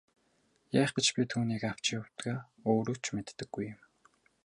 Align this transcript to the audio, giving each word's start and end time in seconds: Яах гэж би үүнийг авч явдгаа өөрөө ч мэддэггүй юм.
Яах 0.79 0.91
гэж 0.95 1.07
би 1.15 1.21
үүнийг 1.37 1.63
авч 1.71 1.85
явдгаа 1.99 2.37
өөрөө 2.71 2.97
ч 3.03 3.05
мэддэггүй 3.15 3.65
юм. 3.73 3.81